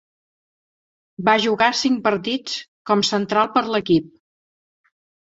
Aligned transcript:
Va 1.27 1.35
jugar 1.43 1.69
cinc 1.83 2.03
partits 2.09 2.57
com 2.93 3.07
central 3.13 3.55
per 3.59 3.67
l"equip. 3.71 4.13